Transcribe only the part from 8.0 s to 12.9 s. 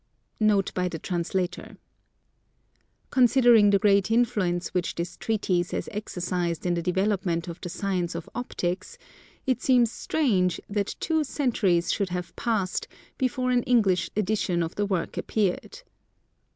of Optics, it seems strange that two centuries should have passed